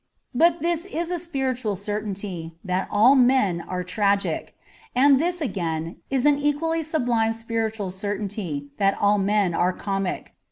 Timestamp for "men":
3.15-3.61, 9.19-9.53